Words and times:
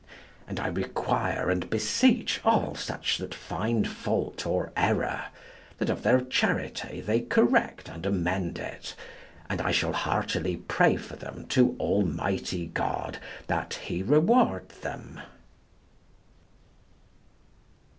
And 0.47 0.59
I 0.59 0.65
require 0.65 1.51
and 1.51 1.69
beseech 1.69 2.41
all 2.43 2.73
such 2.73 3.19
that 3.19 3.35
find 3.35 3.87
fault 3.87 4.47
or 4.47 4.71
error, 4.75 5.25
that 5.77 5.91
of 5.91 6.01
their 6.01 6.21
charity 6.21 7.01
they 7.01 7.19
correct 7.19 7.87
and 7.87 8.03
amend 8.07 8.57
it, 8.57 8.95
and 9.47 9.61
I 9.61 9.69
shall 9.69 9.93
heartily 9.93 10.57
pray 10.57 10.95
for 10.95 11.15
them 11.17 11.45
to 11.49 11.77
Almighty 11.79 12.65
God, 12.65 13.19
that 13.45 13.75
he 13.75 14.01
reward 14.01 14.69
them. 14.81 15.21